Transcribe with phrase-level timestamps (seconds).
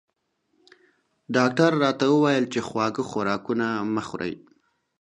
[1.35, 4.33] ډاکټر راته وویل چې خواږه خوراکونه مه خورئ